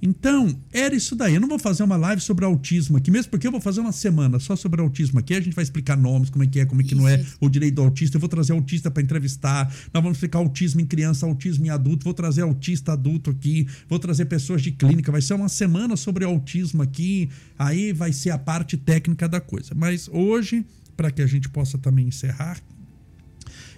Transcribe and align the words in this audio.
Então, 0.00 0.56
era 0.72 0.94
isso 0.94 1.16
daí. 1.16 1.34
Eu 1.34 1.40
não 1.40 1.48
vou 1.48 1.58
fazer 1.58 1.82
uma 1.82 1.96
live 1.96 2.22
sobre 2.22 2.44
autismo 2.44 2.96
aqui, 2.96 3.10
mesmo 3.10 3.30
porque 3.30 3.46
eu 3.46 3.50
vou 3.50 3.60
fazer 3.60 3.80
uma 3.80 3.90
semana 3.90 4.38
só 4.38 4.54
sobre 4.54 4.80
autismo 4.80 5.18
aqui. 5.18 5.34
A 5.34 5.40
gente 5.40 5.54
vai 5.54 5.64
explicar 5.64 5.96
nomes, 5.96 6.30
como 6.30 6.44
é 6.44 6.46
que 6.46 6.60
é, 6.60 6.64
como 6.64 6.80
é 6.80 6.84
que 6.84 6.94
isso. 6.94 7.02
não 7.02 7.08
é 7.08 7.24
o 7.40 7.48
direito 7.48 7.74
do 7.74 7.82
autista. 7.82 8.16
Eu 8.16 8.20
vou 8.20 8.28
trazer 8.28 8.52
autista 8.52 8.90
para 8.90 9.02
entrevistar. 9.02 9.66
Nós 9.92 10.02
vamos 10.02 10.18
explicar 10.18 10.38
autismo 10.38 10.80
em 10.80 10.86
criança, 10.86 11.26
autismo 11.26 11.66
em 11.66 11.70
adulto. 11.70 12.04
Vou 12.04 12.14
trazer 12.14 12.42
autista 12.42 12.92
adulto 12.92 13.30
aqui. 13.30 13.66
Vou 13.88 13.98
trazer 13.98 14.26
pessoas 14.26 14.62
de 14.62 14.70
clínica. 14.70 15.10
Vai 15.10 15.22
ser 15.22 15.34
uma 15.34 15.48
semana 15.48 15.96
sobre 15.96 16.24
autismo 16.24 16.80
aqui. 16.80 17.28
Aí 17.58 17.92
vai 17.92 18.12
ser 18.12 18.30
a 18.30 18.38
parte 18.38 18.76
técnica 18.76 19.28
da 19.28 19.40
coisa. 19.40 19.74
Mas 19.74 20.08
hoje, 20.12 20.64
para 20.96 21.10
que 21.10 21.22
a 21.22 21.26
gente 21.26 21.48
possa 21.48 21.76
também 21.76 22.06
encerrar, 22.06 22.60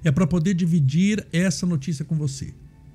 é 0.04 0.10
para 0.10 0.26
poder 0.26 0.52
dividir 0.52 1.26
essa 1.32 1.66
notícia 1.66 2.04
com 2.04 2.16
você. 2.16 2.52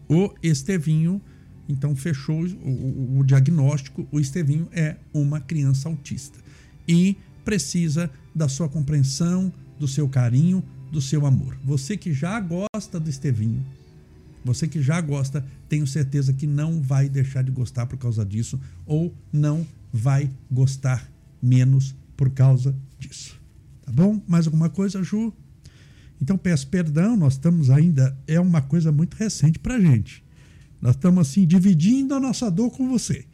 O 0.07 0.31
Estevinho 0.43 1.21
então 1.67 1.95
fechou 1.95 2.43
o, 2.43 2.69
o, 2.69 3.19
o 3.19 3.23
diagnóstico, 3.23 4.07
o 4.11 4.19
Estevinho 4.19 4.67
é 4.71 4.97
uma 5.13 5.39
criança 5.39 5.89
autista 5.89 6.39
e 6.87 7.17
precisa 7.43 8.09
da 8.33 8.47
sua 8.49 8.67
compreensão, 8.67 9.51
do 9.79 9.87
seu 9.87 10.07
carinho, 10.07 10.63
do 10.91 11.01
seu 11.01 11.25
amor. 11.25 11.57
Você 11.63 11.97
que 11.97 12.13
já 12.13 12.39
gosta 12.39 12.99
do 12.99 13.09
Estevinho, 13.09 13.65
você 14.43 14.67
que 14.67 14.81
já 14.81 15.01
gosta, 15.01 15.45
tenho 15.67 15.87
certeza 15.87 16.31
que 16.31 16.45
não 16.45 16.81
vai 16.81 17.09
deixar 17.09 17.43
de 17.43 17.51
gostar 17.51 17.85
por 17.87 17.97
causa 17.97 18.23
disso 18.23 18.59
ou 18.85 19.13
não 19.33 19.65
vai 19.91 20.29
gostar 20.51 21.09
menos 21.41 21.95
por 22.15 22.29
causa 22.29 22.75
disso. 22.99 23.39
Tá 23.83 23.91
bom? 23.91 24.21
Mais 24.27 24.45
alguma 24.45 24.69
coisa, 24.69 25.03
Ju? 25.03 25.33
Então 26.21 26.37
peço 26.37 26.67
perdão, 26.67 27.17
nós 27.17 27.33
estamos 27.33 27.69
ainda 27.69 28.17
é 28.27 28.39
uma 28.39 28.61
coisa 28.61 28.91
muito 28.91 29.15
recente 29.15 29.59
pra 29.59 29.79
gente. 29.79 30.24
Nós 30.85 30.93
estamos 30.93 31.27
assim 31.27 31.47
dividindo 31.47 32.13
a 32.13 32.19
nossa 32.19 32.51
dor 32.51 32.69
com 32.69 32.87
você. 32.87 33.25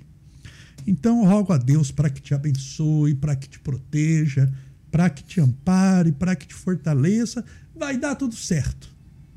Então 0.87 1.25
rogo 1.25 1.51
a 1.51 1.57
Deus 1.57 1.91
para 1.91 2.09
que 2.09 2.21
te 2.21 2.33
abençoe, 2.33 3.13
para 3.13 3.35
que 3.35 3.49
te 3.49 3.59
proteja, 3.59 4.49
para 4.89 5.09
que 5.09 5.21
te 5.21 5.41
ampare, 5.41 6.13
para 6.13 6.33
que 6.33 6.47
te 6.47 6.53
fortaleça. 6.53 7.43
Vai 7.75 7.97
dar 7.97 8.15
tudo 8.15 8.35
certo. 8.35 8.89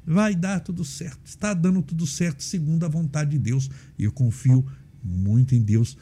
Vai 0.06 0.36
dar 0.36 0.60
tudo 0.60 0.84
certo. 0.84 1.18
Está 1.24 1.52
dando 1.52 1.82
tudo 1.82 2.06
certo 2.06 2.40
segundo 2.44 2.86
a 2.86 2.88
vontade 2.88 3.32
de 3.32 3.38
Deus. 3.38 3.68
E 3.98 4.04
eu 4.04 4.12
confio 4.12 4.64
muito 5.02 5.56
em 5.56 5.60
Deus. 5.60 5.98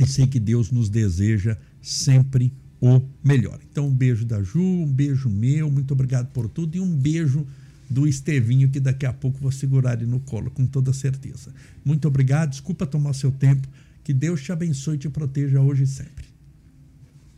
E 0.00 0.06
sei 0.06 0.26
que 0.26 0.40
Deus 0.40 0.70
nos 0.70 0.88
deseja 0.88 1.58
sempre 1.82 2.54
o 2.80 3.02
melhor. 3.22 3.60
Então, 3.70 3.86
um 3.86 3.94
beijo 3.94 4.24
da 4.24 4.42
Ju, 4.42 4.62
um 4.62 4.90
beijo 4.90 5.28
meu, 5.28 5.70
muito 5.70 5.92
obrigado 5.92 6.28
por 6.28 6.48
tudo 6.48 6.74
e 6.74 6.80
um 6.80 6.96
beijo 6.96 7.46
do 7.88 8.06
Estevinho, 8.06 8.68
que 8.68 8.80
daqui 8.80 9.06
a 9.06 9.12
pouco 9.12 9.38
vou 9.38 9.52
segurar 9.52 9.94
ele 9.94 10.10
no 10.10 10.20
colo, 10.20 10.50
com 10.50 10.66
toda 10.66 10.92
certeza. 10.92 11.52
Muito 11.84 12.08
obrigado, 12.08 12.50
desculpa 12.50 12.86
tomar 12.86 13.12
seu 13.12 13.30
tempo. 13.30 13.68
Que 14.04 14.12
Deus 14.12 14.42
te 14.42 14.50
abençoe 14.50 14.96
e 14.96 14.98
te 14.98 15.08
proteja 15.08 15.60
hoje 15.60 15.84
e 15.84 15.86
sempre. 15.86 16.21